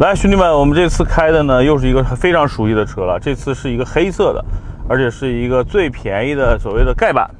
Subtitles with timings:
[0.00, 3.20] 来，兄弟们，我们这次开的呢，又是一个非常熟悉的车了。
[3.20, 4.42] 这次是一个黑色的，
[4.88, 7.30] 而且是一个最便宜的所谓的盖板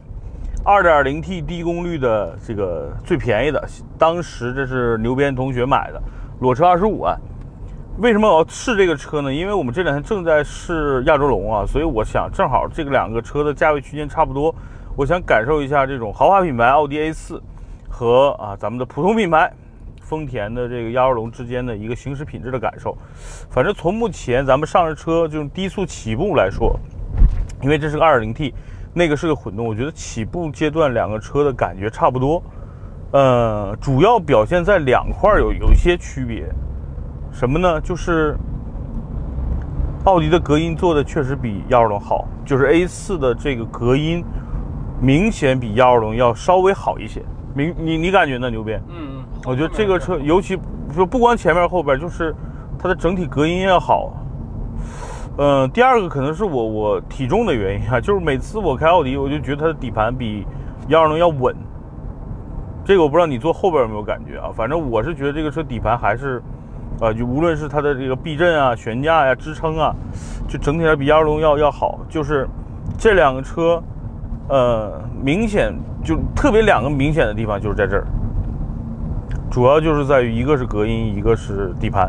[0.66, 3.66] ，2.0T 低功率的这个最便宜的。
[3.98, 5.98] 当时这是牛鞭同学买的，
[6.40, 7.18] 裸车25万。
[7.96, 9.32] 为什么我要试这个车呢？
[9.32, 14.54] 因为我们这两天正在试亚洲龙啊，所以我想正好这个两个车的价位区间差不多，
[14.98, 17.40] 我想感受一下这种豪华品牌奥迪 A4
[17.88, 19.50] 和啊咱们的普通品牌。
[20.10, 22.98] 丰田的这个亚洲龙之间的一个行驶品质的感受，
[23.48, 26.76] 反正从目前咱们上着车这种低速起步来说，
[27.62, 28.52] 因为这是个 2.0T，
[28.92, 32.42] 那个是个混动，我觉得起步阶段两个车的感觉差不多。
[33.12, 36.44] 呃，主要表现在两块有有一些区别，
[37.32, 37.80] 什么呢？
[37.80, 38.36] 就是
[40.04, 44.24] 奥迪的隔音做的确实比亚洲龙好，就是 A4 的这个隔音
[45.00, 47.22] 明显比亚洲龙要稍微好一些。
[47.54, 48.50] 明你你感觉呢？
[48.50, 48.82] 牛鞭？
[48.88, 49.09] 嗯。
[49.46, 50.58] 我觉得这个车，尤其
[50.94, 52.34] 说不光前面后边，就是
[52.78, 54.12] 它的整体隔音要好。
[55.38, 60.46] 嗯，第二个可能是我我体重的原因啊，就是每次我开奥迪，我就觉得它的底盘比
[60.88, 61.56] 幺二零要稳。
[62.84, 64.50] 这个我不知道你坐后边有没有感觉啊？
[64.54, 66.42] 反正我是觉得这个车底盘还是，
[67.00, 69.94] 呃，就无论是它的这个避震啊、悬架呀、支撑啊，
[70.48, 72.00] 就整体上比幺二零要要好。
[72.08, 72.46] 就是
[72.98, 73.82] 这两个车，
[74.48, 75.72] 呃，明显
[76.04, 78.06] 就特别两个明显的地方就是在这儿。
[79.50, 82.08] 主要就是在于一个是隔音，一个是底盘，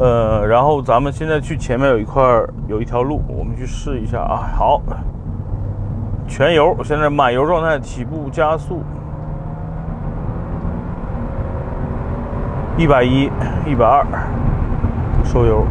[0.00, 2.20] 呃，然后咱们现在去前面有一块
[2.66, 4.50] 有一条路，我们去试一下啊。
[4.56, 4.82] 好，
[6.26, 8.82] 全油，现在满油状态，起步加速，
[12.76, 13.30] 一百一，
[13.64, 14.04] 一百二，
[15.24, 15.64] 收油。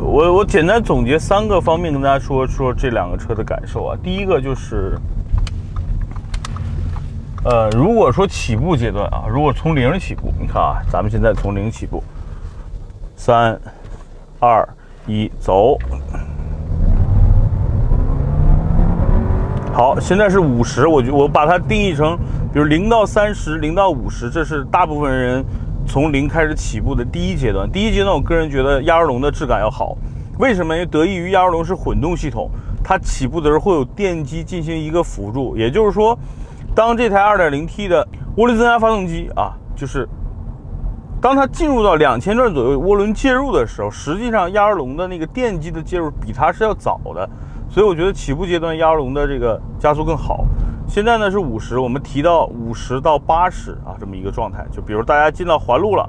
[0.00, 3.98] 我我简单总结三个方面跟大家说说这两个车的感受啊。
[4.02, 4.98] 第一个就是。
[7.44, 12.00] 呃，如果说起步阶段啊，如果从零起步，你看啊，咱们现在从零起步，
[13.16, 13.60] 三、
[14.38, 14.68] 二、
[15.08, 15.76] 一，走。
[19.74, 22.16] 好，现在是五十，我就我把它定义成，
[22.52, 25.44] 比如零到三十，零到五十，这是大部分人
[25.84, 27.68] 从零开始起步的第一阶段。
[27.68, 29.96] 第一阶段，我个人觉得亚洲龙的质感要好，
[30.38, 30.76] 为什么？
[30.76, 32.48] 因为得益于亚洲龙是混动系统，
[32.84, 36.16] 它起步的时候会有电机进行一个辅助，也就是说。
[36.74, 38.06] 当这台 2.0T 的
[38.36, 40.08] 涡轮增压发动机啊，就是
[41.20, 47.28] 当它进入到两千转左右涡轮介入的时候，实际上亚洲龙的那个电机的介入比它是要早的，
[47.68, 50.46] 所以我觉得起步阶段亚洲龙的这个加速更好。
[50.88, 56.08] 现在呢是五十，我们提到五十到八十啊这么一个状态，就比如大家进到环路了，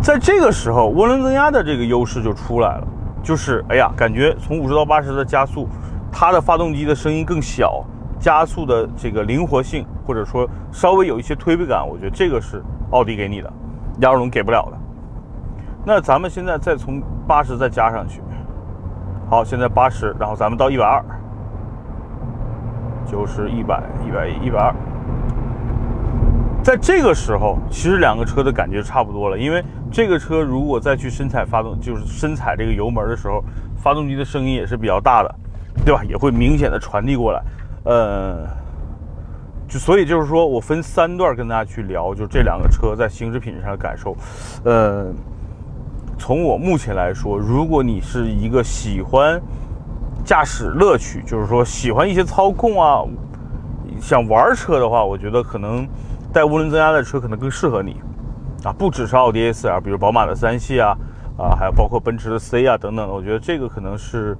[0.00, 2.86] 在这个时候涡轮增压的这个优势就出来了，
[3.22, 5.68] 就是哎呀，感觉从五十到八十的加速。
[6.16, 7.84] 它的发动机的声音更小，
[8.20, 13.52] 加速的这个灵活性，或者说稍微有一些推背感，我觉得这个是奥迪给你的，
[13.98, 14.78] 亚洲龙给不了的。
[15.84, 18.22] 那咱们现在再从八十再加上去，
[19.28, 21.04] 好，现在八十，然后咱们到一百二，
[23.04, 24.72] 就是一百、一百一、一百二。
[26.62, 33.42] 在这个时候，其实两个车的感觉差不多了，因为这个车如果再去深踩发动，就是深踩这个油门的时候，
[33.76, 35.34] 发动机的声音也是比较大的。
[35.84, 36.02] 对吧？
[36.04, 37.42] 也会明显的传递过来，
[37.84, 38.46] 呃，
[39.68, 44.16] 就所以就是说我分三段跟大家去聊，就这两个车在行驶品质上的感受。
[44.64, 45.12] 呃，
[46.18, 49.38] 从我目前来说，如果你是一个喜欢
[50.24, 53.04] 驾驶乐趣，就是说喜欢一些操控啊，
[54.00, 55.86] 想玩车的话，我觉得可能
[56.32, 58.00] 带涡轮增压的车可能更适合你
[58.64, 60.96] 啊，不只是奥迪 A4 啊，比如宝马的三系啊，
[61.36, 64.34] 啊，还有包括奔驰的 C 啊等等，我觉得这个可能是。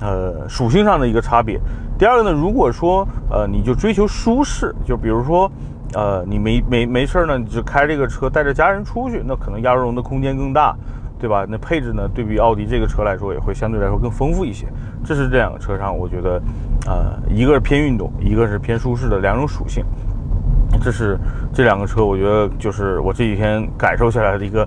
[0.00, 1.60] 呃，属性上的一个差别。
[1.98, 5.50] 第二个呢，如果说呃，你就追求舒适，就比如说，
[5.92, 10.74] 呃，你没没没事呢，你就开这个车带着家人出去，那可能亚洲龙的空间更大，
[11.18, 11.44] 对吧？
[11.46, 14.66] 那配置呢，对比奥迪这个车来说，也会相对来说更丰富一些。
[15.04, 16.40] 这是这两个车上，我觉得，
[16.86, 19.84] 呃，一个是偏运动，一个是偏舒适的两种属性。
[20.82, 21.18] 这是
[21.52, 24.66] 这两个车，我觉得就是我这几天感受下来的一个，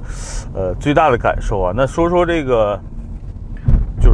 [0.54, 1.74] 呃，最大的感受啊。
[1.76, 2.80] 那说说这个。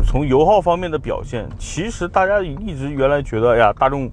[0.01, 4.09] 从油耗方面的表现，其实大家一直原来觉得，哎呀，大众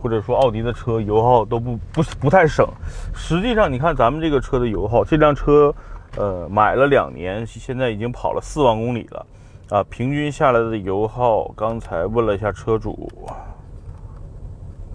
[0.00, 2.66] 或者说奥迪的车油耗都不不不太省。
[3.14, 5.74] 实际上，你看咱们这个车的油耗，这辆车，
[6.16, 9.26] 呃，买了两年，现在已经跑了四万公里了，
[9.70, 13.10] 啊，平均下来的油耗，刚才问了一下车主，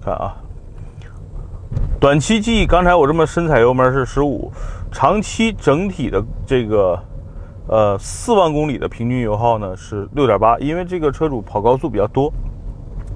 [0.04, 0.36] 看啊，
[2.00, 4.52] 短期记忆，刚才我这么深踩油门是十五，
[4.92, 7.00] 长期整体的这个。
[7.68, 12.32] 呃，四万公里的平均油耗呢是六点八，因为这个车主跑高速比较多，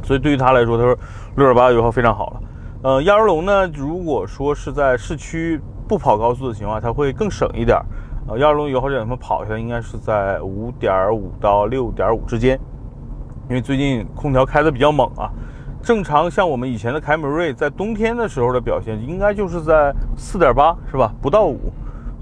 [0.04, 0.98] 所以对于他来说，他说
[1.36, 2.42] 六点八油耗非常好了。
[2.84, 7.78] 呃，亚洲龙呢，如果说是在市区不跑高速的情况，它会更省一点。
[8.30, 12.58] 呃，亚洲龙油耗这两天跑下来应该是在五点五到六点五之间，
[13.50, 15.30] 因为最近空调开的比较猛啊。
[15.82, 21.14] 正常像我们以前的凯美瑞，在冬天的时候的表现应该就是在四点八，是吧？
[21.22, 21.72] 不到五。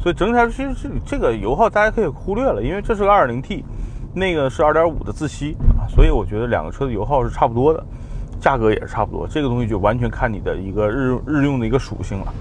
[0.05, 3.63] 所以整体来说，其实这这个油耗大家可以忽略了，因为这是个 2.0T，
[4.13, 7.83] 那个是2.5的自吸啊，所以我觉得两个车的油耗是差不多的，
[8.39, 9.27] 价格也是差不多。
[9.27, 12.33] 这个东西就完全看你的一个日日用的一个属性了。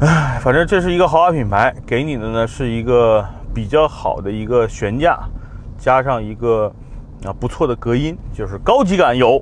[0.00, 5.20] 唉，反正这是一个豪华品牌，给你的呢是一个比较好的一个悬架，
[5.76, 6.72] 加上一个
[7.26, 9.38] 啊不错的隔音，就是高级感有。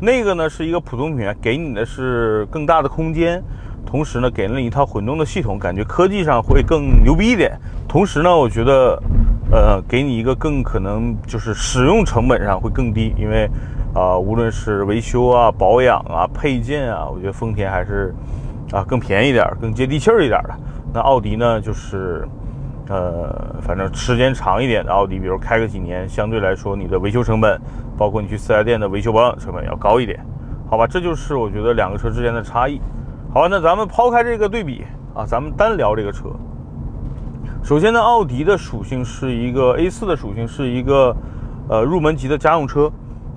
[0.00, 3.42] 那个呢是一个普通品牌，给你的是更大的空间。
[3.86, 7.56] 同时呢，给了你一套混动的系统，感觉科技上会更牛逼一点。
[7.86, 9.00] 同时呢，我觉得，
[9.52, 13.48] 呃，给你一个更可能就是使用成本上会更低，因为，
[13.94, 18.12] 啊，无论是维修啊、保养啊、配件啊，我觉得丰田还是，
[18.72, 20.54] 啊，更便宜点、更接地气儿一点的。
[20.92, 22.26] 那奥迪呢，就是，
[22.88, 27.60] 呃，反正时间长一点的奥迪，比如开个几年，相对来说你的维修成本，
[27.96, 30.18] 包括你去四 S 店的维修保养成本要高一点，
[30.68, 30.84] 好吧？
[30.84, 32.80] 这就是我觉得两个车之间的差异。
[33.34, 36.28] 好，那咱们抛开这个对比啊，咱们单聊这个车。
[37.64, 41.12] 首先呢，奥迪的属性是一个 A4 的属性，是一个
[41.68, 42.88] 呃入门级的家用车，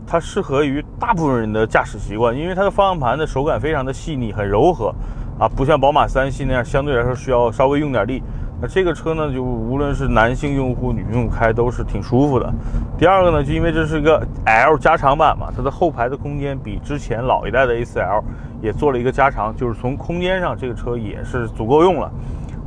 [0.05, 4.94] 它适合于大部分人的驾驶习惯，因为它的方向盘的手感非常的细腻，很柔和
[5.39, 8.21] 啊，不像宝马三系那样相对来说需要稍微用点力。
[8.62, 12.51] 那这个车呢，就无论是男性用户、女用户开都是挺舒服的。
[12.98, 18.24] 第二个呢，就因为这是一个 L 加长版嘛，它的后排的空间比之前老一代的 A4L。
[18.59, 22.12] 也做了一个加长，就是从空间上，这个车也是足够用了。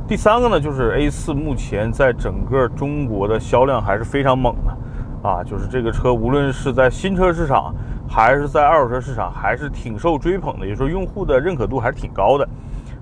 [0.07, 7.75] 第三个呢，就是 A4 目前在整个中国的销量还是非常猛的，啊，就是这个车无论是在新车市场，
[8.07, 12.47] 还是在二手车市场，还是挺受追捧的，也就是说用户的认可度还是挺高的。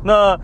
[0.01, 0.35] 那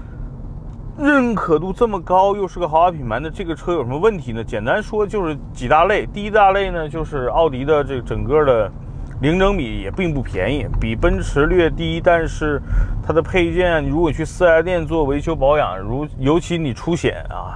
[0.98, 4.44] 认可度这么高，又是个豪华品牌，那这个车有什么问题呢？
[4.44, 8.72] 简单说就是几大类，第一大类呢，就是奥迪的这整个的。
[9.22, 12.62] 零整比也并不便宜，比奔驰略低，但是
[13.02, 17.56] 它的配件，如果去四 S 店做维修保养，如尤其你出险啊，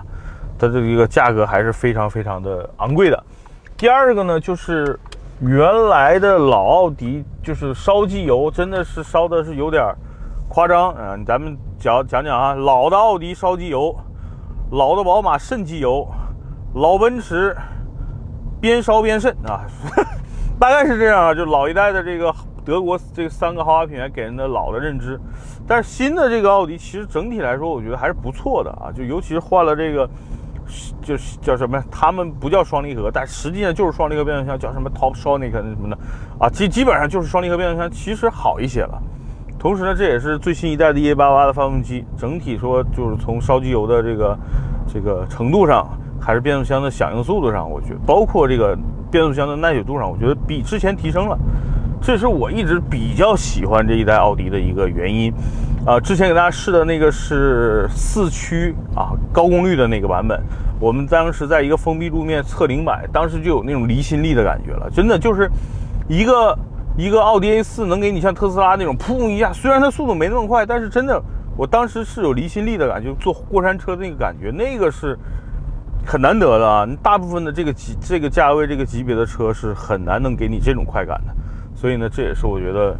[0.57, 3.23] 它这个价格还是非常非常的昂贵的。
[3.75, 4.97] 第二个呢，就是
[5.41, 5.59] 原
[5.89, 9.83] 来的老奥迪，就是烧机油真的是烧的是有点
[10.49, 11.15] 夸张啊。
[11.25, 13.95] 咱们讲讲讲啊，老的奥迪烧机油，
[14.71, 16.05] 老的宝马渗机油，
[16.73, 17.55] 老奔驰
[18.59, 19.63] 边烧边渗啊。
[20.59, 22.33] 大概是这样啊，就老一代的这个
[22.65, 25.17] 德国这三个豪华品牌给人的老的认知，
[25.65, 30.09] 但是新的这个奥迪其实整体来说，我觉得还是不错的啊，就尤其是换了这个，
[31.01, 31.81] 就是叫什么？
[31.89, 35.97] 他们不叫双离合，但实际上就是双离合变速箱，叫什么 Top Sonic 什么的
[36.37, 39.01] 啊，基基本上就是双离合变速箱，其实好一些了。
[39.59, 44.39] 同时呢，这也是最新一代的 EA88 的发动机，整体说就是从烧机油的这个
[44.87, 45.85] 这个程度上，
[46.19, 48.75] 还是变速箱的响应速度上，我觉得包括这个。
[49.11, 51.35] 变速箱的耐久度上，我觉得比之前提升了，
[51.99, 55.33] 这是我一直比较喜欢这一代奥迪的一个原因。
[55.83, 60.39] 啊，之前给大家试的那个是四驱啊，高功率的那个版本，
[60.79, 65.49] 我们当时在一个封闭路面测零百，当时就有那种离心力的感觉了，真的就是
[66.07, 66.55] 一个
[66.99, 71.17] 一个奥迪 A4 能给你像特斯拉那种砰一下，虽然它速度没那么快，但是真的，
[71.55, 75.17] 我当时是有离心力的感觉，坐过山车那个感觉，那个是。
[76.05, 76.87] 很难得的啊！
[77.03, 81.35] 大部分的这个级、这个价位、这个级别的车是很难能给你这种快感的，
[81.75, 82.97] 所以呢，这也是我觉得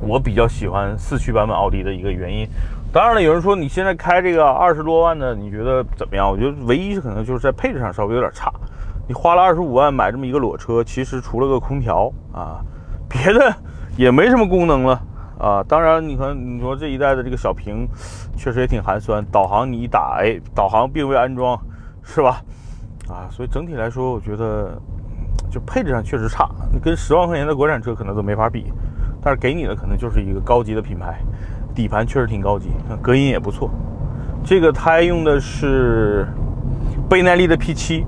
[0.00, 2.46] 我比较喜欢四驱版本奥迪的一个原因。
[2.92, 6.28] 当然了，有人说你现在开这个二十多万的，你觉得怎么样？
[6.28, 8.52] 我觉得唯一是可能就是在配置上稍微有点差。
[9.08, 12.60] 你花了二十五万买这么一个裸车，其实除了个空调啊，
[13.10, 13.54] 别的
[13.98, 15.02] 也没什么功能了
[15.38, 15.62] 啊。
[15.68, 17.86] 当然，你看你说这一代的这个小屏
[18.36, 21.60] 确实也挺寒酸，导航你一打，哎，导航并未安装。
[22.02, 22.40] 是吧？
[23.08, 24.80] 啊，所以整体来说，我觉得
[25.50, 26.48] 就配置上确实差，
[26.82, 28.72] 跟十万块钱的国产车可能都没法比。
[29.22, 31.20] 但是给你的可能就是一个高级的品牌，
[31.74, 32.70] 底盘确实挺高级，
[33.02, 33.70] 隔音也不错。
[34.42, 36.26] 这个胎用的是
[37.08, 38.02] 倍耐力的 P7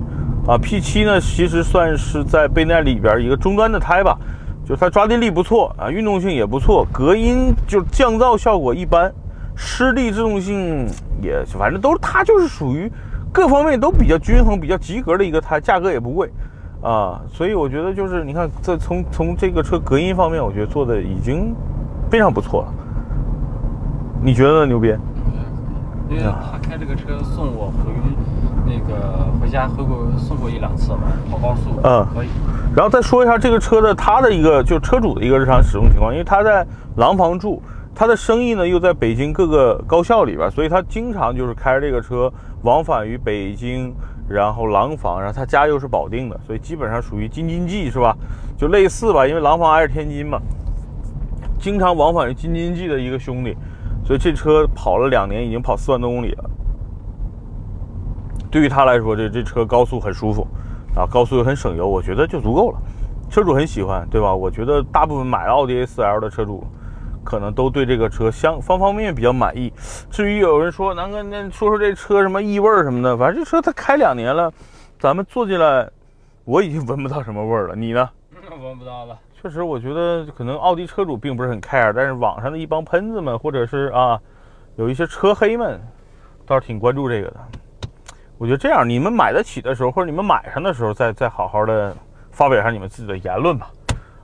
[0.49, 4.19] 啊，P7 呢其实算是在倍耐里边一个中端的胎吧，
[4.65, 9.13] 就是它抓地力不错啊，运动性也不错，隔音就降噪效果一般，
[9.57, 10.89] 湿地制动性
[11.21, 12.91] 也反正都是它就是属于。
[13.35, 16.31] 各方面都比较均衡、比较及格的一个胎，价格也不贵，
[16.83, 21.55] 啊，所以我觉得就是你看，这从从这个车隔音方面，我觉得做的已经
[22.11, 22.75] 非常不错了。
[24.23, 24.89] 你觉得牛逼？
[26.11, 27.91] 因为他开这个车送我回
[28.83, 30.99] 个回家回过送过一两次吧，
[31.31, 32.29] 跑高速，嗯可以。
[32.75, 37.63] 然后再说一下这个车的它的一个就车主的一个日常使用情况，因为他在廊坊住，
[37.95, 43.95] 他的生意呢又在北京各个高校里边，所以他经常就是开着这个车往返于北京，
[44.29, 48.17] 然后廊坊，然后他家又是保定的，所以基本上属于京津冀是吧？
[48.57, 50.41] 就类似吧，因为廊坊挨着天津嘛，
[51.59, 53.57] 经常往返于京津冀的一个兄弟，
[54.05, 56.51] 所以这车跑了两年，已经跑四万多公里了。
[58.53, 60.47] 对于他来说，这这车高速很舒服，
[60.95, 62.79] 啊，高速又很省油，我觉得就足够了。
[63.31, 64.35] 车主很喜欢，对吧？
[64.35, 66.63] 我觉得大部分买了奥迪 A4L 的车主，
[67.25, 69.73] 可能都对这个车相方方面面比较满意。
[70.11, 74.53] 至于有人说南哥，那说说这车什么异味什么的，反正这车它开两年了，
[74.99, 75.89] 咱们坐进来，
[76.45, 77.75] 我已经闻不到什么味儿了。
[77.75, 78.11] 你呢？
[78.63, 79.19] 闻不到了。
[79.41, 84.21] 确实，我觉得可能奥迪车主并不是很 care，但是网上的一帮喷子们，或者是啊，
[84.77, 85.81] 有一些车黑们，
[86.45, 87.41] 倒是挺关注这个的。
[88.43, 91.97] 我觉得这样，你们买得起的时候，或者你们买上的时候，再再好好的
[92.33, 93.71] 发表一下你们自己的言论吧。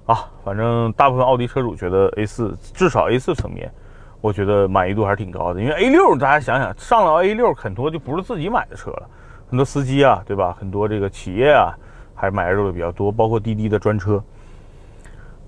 [0.06, 3.70] 啊，反正大部分奥迪车主觉得 A4 至少 A4 层面，
[4.20, 5.62] 我觉得满意度还是挺高的。
[5.62, 9.08] 因为 A6 大家想想，上了 A6 很多就不是自己买的车了，
[9.48, 10.52] 很多司机啊，对吧？
[10.58, 11.70] 很多这个企业啊，
[12.12, 14.20] 还是买入的比较多，包括滴滴的专车。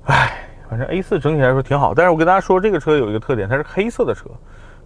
[0.04, 4.30] 唉，反正 A4 整体来说挺好，但是我跟大家说，这个车有一个特点，它是黑色的车。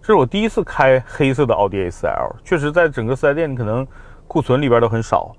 [0.05, 3.87] 这是我第一次开黑色的奥迪 A4L，确实在整个四 S 店可能
[4.27, 5.35] 库存里边都很少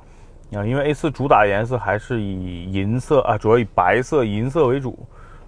[0.53, 4.99] 啊，因为 A4 主打颜色还是以银色啊，主要以白色、银色为主，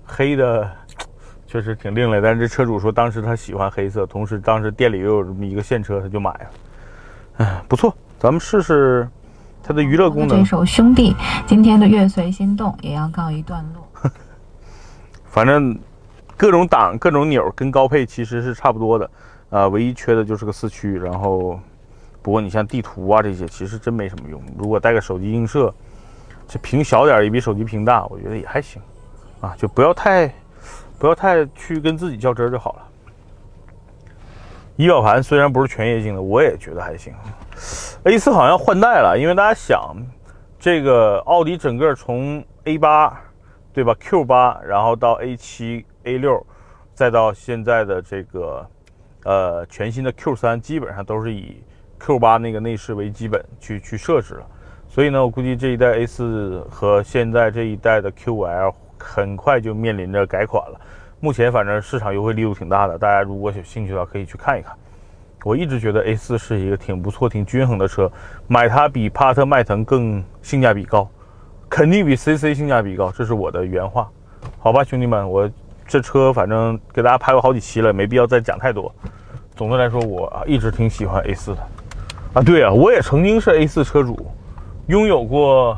[0.06, 0.70] 黑的
[1.48, 2.20] 确实挺另类。
[2.20, 6.46] 但是这车主说当时他喜欢黑色，同时当时店里又有这么一个现车，他就买了。
[7.38, 9.08] 哎，不错，咱们试试
[9.64, 10.38] 它的娱乐功能。
[10.38, 11.12] 这首《兄弟》
[11.44, 14.10] 今天的《月随心动》也要告一段落。
[15.26, 15.76] 反正。
[16.38, 19.11] 各种档、各种钮跟高配其实是差不多的，
[19.50, 20.97] 啊，唯一缺的就是个四驱。
[20.97, 21.59] 然后，
[22.23, 24.40] 不过你像地图啊这些，其实真没什么用。
[24.57, 25.75] 如果带个手机映射，
[26.47, 28.80] 这屏小点也比手机屏大，我觉得也还行，
[29.40, 30.33] 啊，就不要太
[30.97, 32.83] 不要太去跟自己较真就好了。
[34.76, 37.12] 仪表盘虽然不是全液晶的，我也觉得还行。
[38.04, 39.97] A4 好像换代了，因为大家想，
[40.57, 43.12] 这个奥迪整个从 A8
[43.73, 45.85] 对吧，Q8，然后到 A7。
[46.08, 46.44] A 六，
[46.94, 48.66] 再到现在的这个，
[49.24, 51.62] 呃，全新的 Q 三，基本上都是以
[51.98, 54.46] Q 八那个内饰为基本去去设置了。
[54.88, 60.80] 所以呢，我估计这一代 A 四和现在这一代的 QL 很快就面临着改款了。
[61.20, 64.74] 目前反正市场优惠力度挺大的，大家如果有兴趣的话，可以去看一看。
[65.44, 68.10] 我一直觉得 A 四是一个挺不错、挺均衡的车，
[68.46, 71.06] 买它比帕萨特、迈腾更性价比高，
[71.68, 74.10] 肯定比 CC 性价比高，这是我的原话。
[74.58, 75.50] 好吧，兄弟们，我。
[75.88, 78.95] 这车反正给大家拍过好几期了，没必要再讲太多。
[79.57, 81.62] 总的来说，我一直挺喜欢 A4 的。
[82.35, 84.30] 啊，对啊，我也曾经是 A4 车主，
[84.87, 85.76] 拥有过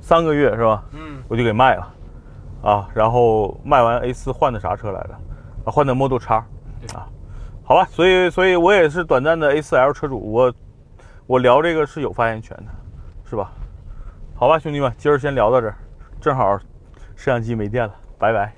[0.00, 0.84] 三个月是吧？
[0.92, 1.94] 嗯，我就给卖了。
[2.62, 5.14] 啊，然后卖完 A4 换的啥车来着？
[5.64, 6.28] 啊，换的 Model X。
[6.94, 7.08] 啊，
[7.64, 10.52] 好吧，所以所以我也是短暂的 A4L 车主，我
[11.26, 12.64] 我聊这个是有发言权的，
[13.28, 13.50] 是吧？
[14.34, 15.74] 好吧，兄弟们，今儿先聊到这儿，
[16.20, 16.56] 正好
[17.16, 18.57] 摄像机没电了，拜拜。